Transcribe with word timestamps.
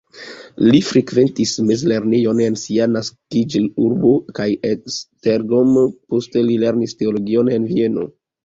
Li 0.67 0.77
frekventis 0.85 1.51
mezlernejojn 1.67 2.41
en 2.45 2.57
sia 2.63 2.87
naskiĝurbo 2.95 4.15
kaj 4.41 4.49
Esztergom, 4.73 5.79
poste 6.15 6.47
li 6.51 6.61
lernis 6.65 7.01
teologion 7.05 7.57
en 7.61 7.71
Vieno. 7.75 8.11